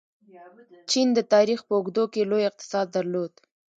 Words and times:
چین 0.91 1.07
د 1.17 1.19
تاریخ 1.33 1.59
په 1.67 1.73
اوږدو 1.77 2.03
کې 2.13 2.29
لوی 2.31 2.43
اقتصاد 2.49 2.87
درلود. 2.95 3.31